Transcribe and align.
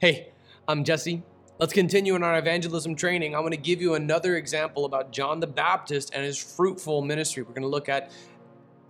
Hey, 0.00 0.32
I'm 0.66 0.82
Jesse. 0.82 1.22
Let's 1.58 1.74
continue 1.74 2.14
in 2.14 2.22
our 2.22 2.38
evangelism 2.38 2.96
training. 2.96 3.34
I'm 3.34 3.42
going 3.42 3.50
to 3.50 3.58
give 3.58 3.82
you 3.82 3.96
another 3.96 4.36
example 4.36 4.86
about 4.86 5.12
John 5.12 5.40
the 5.40 5.46
Baptist 5.46 6.14
and 6.14 6.24
his 6.24 6.38
fruitful 6.38 7.02
ministry. 7.02 7.42
We're 7.42 7.50
going 7.50 7.64
to 7.64 7.68
look 7.68 7.90
at 7.90 8.10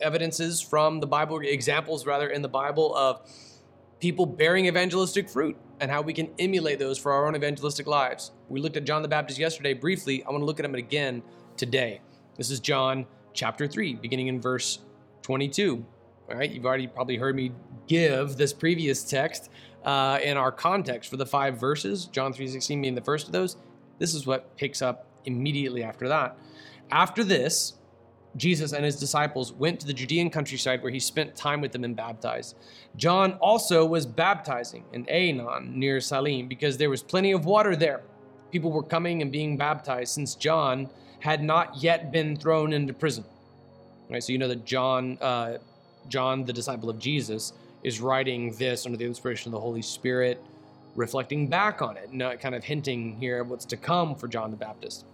evidences 0.01 0.61
from 0.61 1.01
the 1.01 1.09
Bible, 1.09 1.41
examples 1.41 2.07
rather, 2.07 2.29
in 2.29 2.43
the 2.43 2.49
Bible 2.49 2.95
of 2.95 3.29
people 3.99 4.25
bearing 4.25 4.67
evangelistic 4.67 5.29
fruit 5.29 5.57
and 5.81 5.91
how 5.91 6.01
we 6.01 6.13
can 6.13 6.31
emulate 6.39 6.79
those 6.79 6.97
for 6.97 7.11
our 7.11 7.27
own 7.27 7.35
evangelistic 7.35 7.89
lives. 7.89 8.31
We 8.49 8.61
looked 8.61 8.77
at 8.77 8.85
John 8.85 9.03
the 9.03 9.09
Baptist 9.09 9.37
yesterday 9.37 9.75
briefly. 9.75 10.23
I 10.23 10.31
want 10.31 10.43
to 10.43 10.47
look 10.47 10.61
at 10.61 10.65
him 10.65 10.77
again 10.77 11.25
today. 11.57 12.03
This 12.37 12.53
is 12.53 12.61
John 12.61 13.05
chapter 13.33 13.67
3, 13.67 13.95
beginning 13.95 14.29
in 14.29 14.41
verse 14.41 14.79
22. 15.23 15.85
All 16.31 16.37
right, 16.37 16.49
you've 16.49 16.65
already 16.65 16.87
probably 16.87 17.17
heard 17.17 17.35
me 17.35 17.51
give 17.89 18.37
this 18.37 18.53
previous 18.53 19.03
text 19.03 19.51
uh, 19.85 20.19
in 20.23 20.37
our 20.37 20.53
context 20.53 21.11
for 21.11 21.17
the 21.17 21.27
five 21.27 21.59
verses, 21.59 22.07
John 22.07 22.33
3.16 22.33 22.83
being 22.83 22.95
the 22.95 23.01
first 23.01 23.27
of 23.27 23.33
those. 23.33 23.57
This 23.99 24.15
is 24.15 24.27
what 24.27 24.57
picks 24.57 24.83
up 24.83 25.07
immediately 25.25 25.83
after 25.83 26.09
that. 26.09 26.37
After 26.91 27.23
this, 27.25 27.75
Jesus 28.37 28.73
and 28.73 28.85
his 28.85 28.97
disciples 28.97 29.53
went 29.53 29.81
to 29.81 29.87
the 29.87 29.93
Judean 29.93 30.31
countryside 30.31 30.83
where 30.83 30.93
he 30.93 31.01
spent 31.01 31.35
time 31.35 31.61
with 31.61 31.73
them 31.73 31.85
and 31.85 31.97
baptized. 31.97 32.57
John 32.97 33.33
also 33.35 33.85
was 33.85 34.07
baptizing 34.07 34.85
in 34.93 35.05
Aenon 35.07 35.75
near 35.75 36.01
Salim 36.01 36.47
because 36.47 36.77
there 36.77 36.91
was 36.91 37.03
plenty 37.03 37.33
of 37.33 37.45
water 37.45 37.75
there. 37.75 38.03
People 38.53 38.71
were 38.71 38.83
coming 38.83 39.23
and 39.23 39.33
being 39.33 39.57
baptized 39.57 40.15
since 40.15 40.35
John 40.35 40.89
had 41.21 41.43
not 41.43 41.83
yet 41.83 42.13
been 42.13 42.37
thrown 42.37 42.73
into 42.73 42.93
prison. 42.93 43.25
Right, 44.09 44.23
so 44.23 44.33
you 44.33 44.39
know 44.39 44.49
that 44.49 44.65
John, 44.65 45.19
uh, 45.21 45.59
John, 46.09 46.45
the 46.45 46.53
disciple 46.53 46.91
of 46.91 46.99
Jesus, 46.99 47.53
is 47.83 48.01
writing 48.01 48.53
this 48.53 48.87
under 48.87 48.99
the 48.99 49.05
inspiration 49.05 49.49
of 49.49 49.53
the 49.53 49.61
Holy 49.61 49.83
Spirit, 49.83 50.43
reflecting 50.97 51.47
back 51.47 51.83
on 51.83 51.97
it, 51.97 52.11
and 52.11 52.41
kind 52.41 52.55
of 52.55 52.65
hinting 52.65 53.17
here 53.17 53.43
what's 53.45 53.65
to 53.67 53.77
come 53.77 54.15
for 54.15 54.29
John 54.29 54.51
the 54.51 54.57
Baptist. 54.57 55.05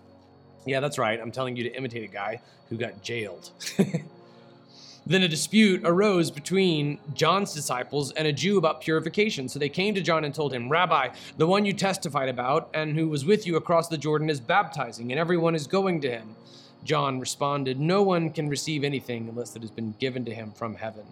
Yeah, 0.64 0.80
that's 0.80 0.98
right. 0.98 1.20
I'm 1.20 1.30
telling 1.30 1.56
you 1.56 1.62
to 1.64 1.76
imitate 1.76 2.02
a 2.02 2.12
guy 2.12 2.40
who 2.68 2.76
got 2.76 3.02
jailed. 3.02 3.50
then 5.06 5.22
a 5.22 5.28
dispute 5.28 5.82
arose 5.84 6.32
between 6.32 6.98
John's 7.14 7.54
disciples 7.54 8.10
and 8.12 8.26
a 8.26 8.32
Jew 8.32 8.58
about 8.58 8.80
purification. 8.80 9.48
So 9.48 9.60
they 9.60 9.68
came 9.68 9.94
to 9.94 10.00
John 10.00 10.24
and 10.24 10.34
told 10.34 10.52
him, 10.52 10.68
Rabbi, 10.68 11.10
the 11.36 11.46
one 11.46 11.64
you 11.64 11.72
testified 11.72 12.28
about 12.28 12.68
and 12.74 12.96
who 12.96 13.08
was 13.08 13.24
with 13.24 13.46
you 13.46 13.56
across 13.56 13.86
the 13.86 13.96
Jordan 13.96 14.28
is 14.28 14.40
baptizing, 14.40 15.12
and 15.12 15.20
everyone 15.20 15.54
is 15.54 15.68
going 15.68 16.00
to 16.00 16.10
him. 16.10 16.34
John 16.82 17.20
responded, 17.20 17.78
No 17.78 18.02
one 18.02 18.30
can 18.30 18.48
receive 18.48 18.82
anything 18.82 19.28
unless 19.28 19.54
it 19.54 19.62
has 19.62 19.70
been 19.70 19.94
given 20.00 20.24
to 20.24 20.34
him 20.34 20.52
from 20.52 20.74
heaven. 20.74 21.04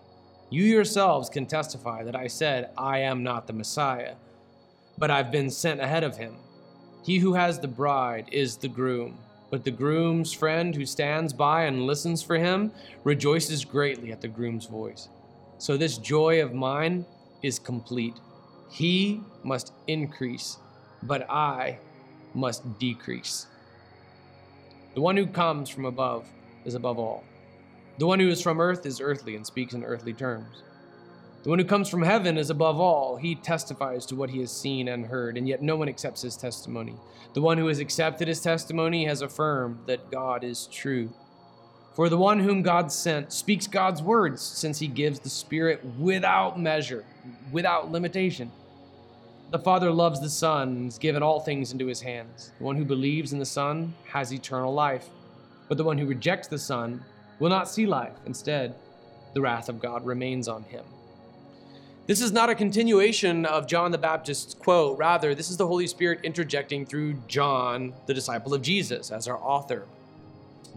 You 0.50 0.64
yourselves 0.64 1.28
can 1.28 1.47
testify 1.47 2.05
that 2.05 2.14
I 2.14 2.27
said, 2.27 2.70
I 2.77 2.98
am 2.98 3.23
not 3.23 3.47
the 3.47 3.53
Messiah, 3.53 4.14
but 4.98 5.11
I've 5.11 5.33
been 5.33 5.51
sent 5.51 5.81
ahead 5.81 6.05
of 6.05 6.17
him. 6.17 6.36
He 7.05 7.19
who 7.19 7.34
has 7.34 7.59
the 7.59 7.69
bride 7.69 8.28
is 8.31 8.56
the 8.56 8.69
groom. 8.69 9.19
But 9.51 9.64
the 9.64 9.70
groom's 9.70 10.33
friend 10.33 10.75
who 10.75 10.86
stands 10.86 11.33
by 11.33 11.64
and 11.64 11.86
listens 11.86 12.23
for 12.23 12.36
him 12.36 12.73
rejoices 13.05 13.64
greatly 13.64 14.11
at 14.11 14.20
the 14.20 14.28
groom's 14.28 14.67
voice. 14.67 15.09
So 15.59 15.77
this 15.77 15.98
joy 15.98 16.42
of 16.42 16.55
mine 16.55 17.06
is 17.42 17.58
complete. 17.58 18.17
He 18.70 19.20
must 19.42 19.73
increase, 19.86 20.58
but 21.03 21.29
I 21.31 21.79
must 22.34 22.79
decrease. 22.79 23.47
The 24.95 25.01
one 25.01 25.17
who 25.17 25.27
comes 25.27 25.69
from 25.69 25.84
above 25.84 26.27
is 26.64 26.75
above 26.75 26.98
all. 26.98 27.23
The 27.98 28.06
one 28.06 28.19
who 28.19 28.28
is 28.28 28.42
from 28.42 28.61
earth 28.61 28.87
is 28.87 29.00
earthly 29.00 29.37
and 29.37 29.47
speaks 29.47 29.75
in 29.75 29.84
earthly 29.84 30.12
terms. 30.12 30.62
The 31.45 31.50
one 31.50 31.59
who 31.59 31.64
comes 31.64 31.89
from 31.89 32.03
heaven 32.03 32.39
is 32.39 32.51
above 32.51 32.81
all. 32.81 33.17
He 33.17 33.34
testifies 33.34 34.06
to 34.06 34.17
what 34.17 34.31
he 34.31 34.41
has 34.41 34.51
seen 34.51 34.89
and 34.89 35.06
heard, 35.06 35.36
and 35.36 35.47
yet 35.47 35.62
no 35.62 35.77
one 35.77 35.89
accepts 35.89 36.23
his 36.23 36.36
testimony. 36.36 36.95
The 37.34 37.42
one 37.42 37.59
who 37.59 37.67
has 37.67 37.78
accepted 37.78 38.27
his 38.27 38.41
testimony 38.41 39.05
has 39.05 39.20
affirmed 39.20 39.81
that 39.86 40.11
God 40.11 40.42
is 40.42 40.67
true. 40.73 41.12
For 41.95 42.09
the 42.09 42.17
one 42.17 42.41
whom 42.41 42.63
God 42.63 42.91
sent 42.91 43.33
speaks 43.33 43.67
God's 43.67 44.02
words, 44.02 44.42
since 44.42 44.79
he 44.79 44.89
gives 44.89 45.20
the 45.20 45.29
Spirit 45.29 45.85
without 45.98 46.58
measure, 46.58 47.05
without 47.52 47.92
limitation. 47.92 48.51
The 49.52 49.58
Father 49.61 49.92
loves 49.92 50.20
the 50.20 50.30
Son 50.30 50.69
and 50.69 50.85
has 50.86 50.98
given 50.98 51.23
all 51.23 51.39
things 51.39 51.70
into 51.70 51.86
his 51.86 52.01
hands. 52.01 52.51
The 52.58 52.64
one 52.64 52.77
who 52.77 52.85
believes 52.85 53.33
in 53.33 53.39
the 53.39 53.46
Son 53.46 53.95
has 54.07 54.33
eternal 54.33 54.73
life, 54.74 55.08
but 55.69 55.77
the 55.79 55.85
one 55.85 55.98
who 55.98 56.07
rejects 56.07 56.48
the 56.48 56.58
Son 56.58 57.05
will 57.39 57.50
not 57.50 57.68
see 57.68 57.86
life. 57.86 58.14
Instead, 58.27 58.74
the 59.33 59.40
wrath 59.40 59.68
of 59.68 59.80
God 59.80 60.06
remains 60.06 60.48
on 60.48 60.62
him. 60.64 60.84
This 62.06 62.20
is 62.20 62.33
not 62.33 62.50
a 62.50 62.55
continuation 62.55 63.46
of 63.46 63.67
John 63.67 63.90
the 63.90 63.98
Baptist's 63.98 64.52
quote. 64.52 64.98
Rather, 64.98 65.34
this 65.34 65.48
is 65.48 65.56
the 65.56 65.67
Holy 65.67 65.86
Spirit 65.86 66.20
interjecting 66.22 66.84
through 66.84 67.14
John, 67.28 67.95
the 68.06 68.12
disciple 68.12 68.52
of 68.52 68.61
Jesus, 68.61 69.11
as 69.11 69.27
our 69.27 69.39
author. 69.39 69.86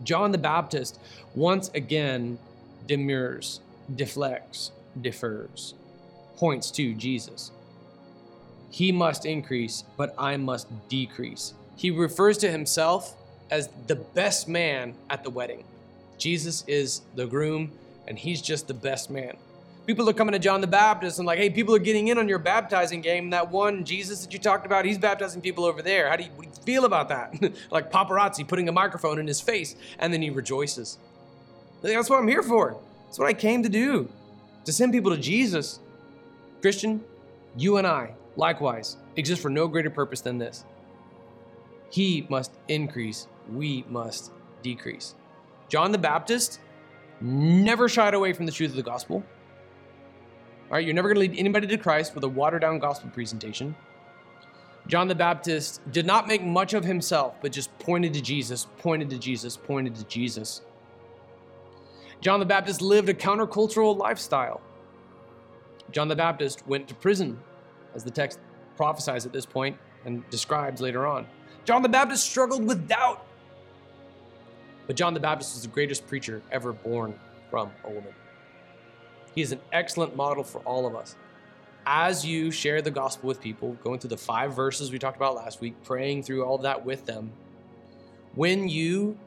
John 0.04 0.32
the 0.32 0.38
Baptist 0.38 1.00
once 1.36 1.70
again 1.74 2.40
demurs, 2.86 3.60
deflects, 3.94 4.72
defers, 5.02 5.74
points 6.38 6.72
to 6.72 6.94
Jesus. 6.94 7.52
He 8.70 8.92
must 8.92 9.26
increase, 9.26 9.84
but 9.98 10.14
I 10.18 10.38
must 10.38 10.68
decrease. 10.88 11.54
He 11.76 11.92
refers 11.92 12.38
to 12.40 12.50
himself 12.50 13.16
as 13.52 13.70
the 13.88 13.96
best 13.96 14.48
man 14.48 14.94
at 15.10 15.24
the 15.24 15.30
wedding. 15.30 15.66
Jesus 16.18 16.64
is 16.68 17.02
the 17.16 17.26
groom, 17.26 17.72
and 18.08 18.18
he's 18.18 18.42
just 18.42 18.68
the 18.68 18.74
best 18.74 19.10
man 19.10 19.38
people 19.88 20.08
are 20.10 20.14
coming 20.14 20.34
to 20.34 20.40
John 20.40 20.60
the 20.60 20.68
Baptist 20.68 21.18
and 21.18 21.26
like, 21.26 21.40
hey, 21.40 21.50
people 21.50 21.74
are 21.74 21.80
getting 21.80 22.10
in 22.10 22.18
on 22.18 22.28
your 22.28 22.40
baptizing 22.40 23.00
game. 23.00 23.30
That 23.30 23.50
one 23.50 23.86
Jesus 23.86 24.24
that 24.24 24.34
you 24.34 24.38
talked 24.38 24.66
about, 24.66 24.86
he's 24.86 24.98
baptizing 24.98 25.42
people 25.42 25.64
over 25.64 25.82
there. 25.82 26.10
How 26.10 26.18
do 26.18 26.24
you, 26.26 26.30
do 26.30 26.44
you 26.44 26.52
feel 26.66 26.86
about 26.86 27.08
that? 27.10 27.34
like 27.72 27.90
paparazzi 27.90 28.46
putting 28.46 28.68
a 28.68 28.72
microphone 28.72 29.18
in 29.18 29.26
his 29.26 29.42
face, 29.42 29.76
and 29.98 30.14
then 30.14 30.22
he 30.22 30.30
rejoices. 30.30 31.00
That's 31.82 32.10
what 32.10 32.20
I'm 32.20 32.28
here 32.28 32.44
for. 32.44 32.78
That's 33.06 33.18
what 33.18 33.30
I 33.30 33.34
came 33.34 33.64
to 33.64 33.70
do, 33.70 34.10
to 34.66 34.74
send 34.74 34.92
people 34.92 35.12
to 35.12 35.18
Jesus. 35.18 35.80
Christian, 36.60 37.02
you 37.56 37.78
and 37.78 37.88
I, 37.88 38.14
likewise, 38.36 38.98
exist 39.16 39.42
for 39.42 39.50
no 39.50 39.68
greater 39.68 39.90
purpose 39.90 40.20
than 40.20 40.38
this. 40.38 40.66
He 41.90 42.28
must 42.30 42.52
increase, 42.68 43.28
we 43.50 43.86
must 43.88 44.32
decrease. 44.62 45.16
John 45.70 45.92
the 45.92 45.98
Baptist 45.98 46.60
never 47.20 47.90
shied 47.90 48.14
away 48.14 48.34
from 48.34 48.46
the 48.46 48.52
truth 48.52 48.72
of 48.72 48.78
the 48.78 48.84
gospel. 48.84 49.24
All 50.70 50.74
right, 50.74 50.86
you're 50.86 50.94
never 50.94 51.08
going 51.08 51.16
to 51.16 51.32
lead 51.32 51.40
anybody 51.40 51.68
to 51.68 51.78
Christ 51.78 52.14
with 52.14 52.24
a 52.24 52.30
watered 52.30 52.62
down 52.62 52.80
gospel 52.80 53.10
presentation. 53.10 53.76
John 54.88 55.08
the 55.08 55.16
Baptist 55.16 55.82
did 55.92 56.06
not 56.06 56.28
make 56.28 56.44
much 56.44 56.74
of 56.74 56.86
himself, 56.86 57.36
but 57.42 57.52
just 57.52 57.78
pointed 57.80 58.14
to 58.14 58.22
Jesus, 58.22 58.68
pointed 58.78 59.10
to 59.10 59.18
Jesus, 59.18 59.58
pointed 59.58 59.96
to 59.96 60.04
Jesus. 60.06 60.62
John 62.22 62.40
the 62.40 62.46
Baptist 62.46 62.82
lived 62.82 63.10
a 63.10 63.14
countercultural 63.14 63.98
lifestyle. 63.98 64.62
John 65.92 66.08
the 66.08 66.16
Baptist 66.16 66.66
went 66.68 66.88
to 66.88 66.96
prison, 66.96 67.40
as 67.96 68.04
the 68.04 68.12
text 68.12 68.40
prophesies 68.78 69.26
at 69.26 69.34
this 69.34 69.46
point 69.46 69.78
and 70.06 70.28
describes 70.30 70.80
later 70.80 71.06
on. 71.06 71.28
John 71.66 71.82
the 71.82 71.90
Baptist 71.90 72.30
struggled 72.30 72.66
with 72.66 72.88
doubt. 72.88 73.26
But 74.88 74.96
John 74.96 75.14
the 75.14 75.20
Baptist 75.20 75.54
was 75.54 75.64
the 75.64 75.68
greatest 75.68 76.08
preacher 76.08 76.42
ever 76.52 76.74
born 76.74 77.14
from 77.50 77.72
a 77.84 77.90
woman. 77.90 78.14
He 79.36 79.42
is 79.42 79.52
an 79.52 79.60
excellent 79.72 80.16
model 80.16 80.44
for 80.44 80.60
all 80.62 80.88
of 80.88 80.96
us. 80.96 81.16
As 81.86 82.26
you 82.26 82.50
share 82.52 82.82
the 82.82 82.92
gospel 82.92 83.28
with 83.28 83.40
people, 83.40 83.74
going 83.84 84.00
through 84.00 84.10
the 84.10 84.18
five 84.18 84.56
verses 84.56 84.92
we 84.92 85.00
talked 85.00 85.18
about 85.18 85.36
last 85.36 85.62
week, 85.62 85.76
praying 85.84 86.24
through 86.24 86.44
all 86.44 86.56
of 86.56 86.64
that 86.64 86.84
with 86.84 87.06
them, 87.06 87.32
when 88.36 88.68
you 88.68 89.18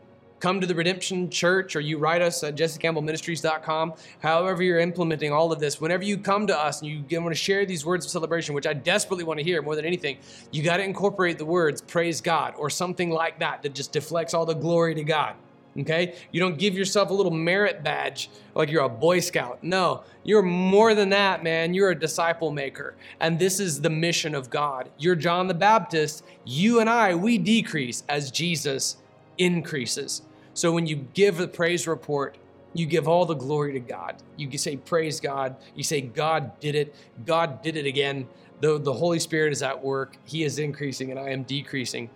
come 0.41 0.60
to 0.60 0.66
the 0.66 0.75
Redemption 0.75 1.31
Church 1.31 1.77
or 1.77 1.81
you 1.81 1.98
write 1.98 2.22
us 2.22 2.42
at 2.42 2.56
jessecampbellministries.com, 2.56 3.94
however 4.21 4.62
you're 4.62 4.81
implementing 4.81 5.32
all 5.32 5.53
of 5.53 5.60
this, 5.60 5.81
whenever 5.81 6.03
you 6.03 6.19
come 6.19 6.47
to 6.47 6.59
us 6.59 6.82
and 6.82 6.91
you 6.91 7.21
want 7.21 7.32
to 7.32 7.41
share 7.41 7.65
these 7.66 7.84
words 7.84 8.04
of 8.04 8.10
celebration, 8.10 8.54
which 8.54 8.66
I 8.66 8.72
desperately 8.72 9.25
want 9.25 9.38
to 9.38 9.44
hear 9.44 9.62
more 9.62 9.77
than 9.77 9.84
anything, 9.84 10.18
you 10.51 10.62
got 10.62 10.78
to 10.78 10.83
incorporate 10.83 11.39
the 11.39 11.45
words 11.45 11.83
praise 11.83 12.21
God 12.21 12.54
or 12.57 12.71
something 12.71 13.10
like 13.10 13.39
that 13.39 13.62
that 13.62 13.74
just 13.74 13.92
deflects 13.92 14.34
all 14.34 14.47
the 14.47 14.54
glory 14.54 14.95
to 14.95 15.04
God. 15.04 15.34
Okay? 15.78 16.17
You 16.33 16.41
don't 16.41 16.59
give 16.59 16.75
yourself 16.75 17.11
a 17.11 17.15
little 17.15 17.33
merit 17.33 17.83
badge 17.83 18.31
like 18.55 18.71
you're 18.71 18.84
a 18.84 18.89
Boy 18.89 19.21
Scout. 19.21 19.63
No, 19.63 20.03
you're 20.25 20.43
more 20.43 20.95
than 20.95 21.11
that, 21.11 21.45
man. 21.45 21.75
You're 21.75 21.91
a 21.91 21.99
disciple 21.99 22.51
maker. 22.51 22.95
And 23.21 23.39
this 23.39 23.61
is 23.61 23.81
the 23.81 23.91
mission 23.91 24.34
of 24.34 24.51
God. 24.51 24.91
You're 24.99 25.15
John 25.15 25.47
the 25.47 25.55
Baptist. 25.55 26.25
You 26.45 26.81
and 26.81 26.91
I, 26.91 27.15
we 27.15 27.39
decrease 27.39 28.03
as 28.09 28.31
Jesus 28.31 28.97
increases. 29.39 30.22
So 30.55 30.72
when 30.72 30.87
you 30.87 31.07
give 31.15 31.37
the 31.37 31.49
praise 31.49 31.87
report, 31.87 32.37
you 32.72 32.87
give 32.87 33.09
all 33.09 33.27
the 33.27 33.34
glory 33.34 33.72
to 33.72 33.81
God. 33.81 34.17
You 34.37 34.57
say, 34.59 34.77
Praise 34.77 35.21
God. 35.21 35.57
You 35.75 35.83
say, 35.83 36.01
God 36.01 36.59
did 36.61 36.75
it. 36.75 36.95
God 37.25 37.63
did 37.63 37.77
it 37.77 37.87
again. 37.87 38.28
The, 38.61 38.78
the 38.78 38.93
Holy 38.93 39.19
Spirit 39.19 39.53
is 39.53 39.63
at 39.63 39.83
work. 39.83 40.17
He 40.25 40.45
is 40.45 40.59
increasing 40.59 41.11
and 41.11 41.19
I 41.19 41.31
am 41.31 41.45
decreasing. 41.45 42.11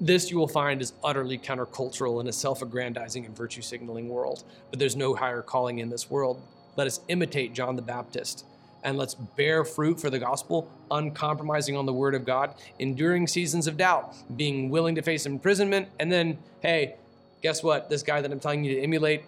This 0.00 0.30
you 0.30 0.38
will 0.38 0.48
find 0.48 0.80
is 0.80 0.92
utterly 1.02 1.38
countercultural 1.38 2.20
in 2.20 2.28
a 2.28 2.32
self 2.32 2.62
aggrandizing 2.62 3.26
and 3.26 3.36
virtue 3.36 3.62
signaling 3.62 4.08
world, 4.08 4.44
but 4.70 4.78
there's 4.78 4.94
no 4.94 5.12
higher 5.12 5.42
calling 5.42 5.80
in 5.80 5.90
this 5.90 6.08
world. 6.08 6.40
Let 6.76 6.86
us 6.86 7.00
imitate 7.08 7.52
John 7.52 7.74
the 7.74 7.82
Baptist 7.82 8.44
and 8.84 8.96
let's 8.96 9.14
bear 9.14 9.64
fruit 9.64 10.00
for 10.00 10.08
the 10.08 10.20
gospel, 10.20 10.70
uncompromising 10.92 11.76
on 11.76 11.84
the 11.84 11.92
word 11.92 12.14
of 12.14 12.24
God, 12.24 12.54
enduring 12.78 13.26
seasons 13.26 13.66
of 13.66 13.76
doubt, 13.76 14.14
being 14.36 14.70
willing 14.70 14.94
to 14.94 15.02
face 15.02 15.26
imprisonment, 15.26 15.88
and 15.98 16.12
then, 16.12 16.38
hey, 16.60 16.94
guess 17.42 17.64
what? 17.64 17.90
This 17.90 18.04
guy 18.04 18.20
that 18.20 18.30
I'm 18.30 18.38
telling 18.38 18.62
you 18.62 18.76
to 18.76 18.80
emulate, 18.80 19.24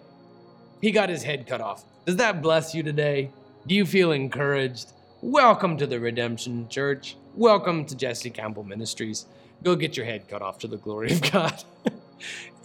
he 0.81 0.91
got 0.91 1.09
his 1.09 1.21
head 1.21 1.47
cut 1.47 1.59
off. 1.59 1.83
Does 2.05 2.15
that 2.15 2.41
bless 2.41 2.73
you 2.73 2.81
today? 2.81 3.29
Do 3.67 3.75
you 3.75 3.85
feel 3.85 4.13
encouraged? 4.13 4.93
Welcome 5.21 5.75
to 5.79 5.85
the 5.85 5.99
Redemption 5.99 6.69
Church. 6.69 7.17
Welcome 7.35 7.85
to 7.87 7.95
Jesse 7.95 8.29
Campbell 8.29 8.63
Ministries. 8.63 9.25
Go 9.63 9.75
get 9.75 9.95
your 9.95 10.05
head 10.05 10.27
cut 10.27 10.41
off 10.41 10.59
to 10.59 10.67
the 10.67 10.77
glory 10.77 11.11
of 11.11 11.31
God. 11.31 11.63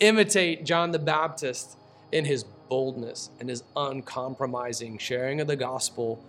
Imitate 0.00 0.64
John 0.64 0.92
the 0.92 0.98
Baptist 0.98 1.76
in 2.12 2.24
his 2.24 2.44
boldness 2.68 3.30
and 3.40 3.48
his 3.48 3.62
uncompromising 3.76 4.98
sharing 4.98 5.40
of 5.40 5.46
the 5.46 5.56
gospel, 5.56 6.22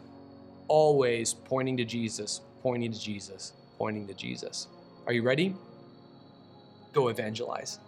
always 0.68 1.34
pointing 1.34 1.78
to 1.78 1.86
Jesus, 1.86 2.42
pointing 2.62 2.92
to 2.92 3.00
Jesus, 3.00 3.54
pointing 3.78 4.08
to 4.08 4.14
Jesus. 4.14 4.68
Are 5.06 5.14
you 5.14 5.22
ready? 5.22 5.56
Go 6.94 7.08
evangelize. 7.08 7.80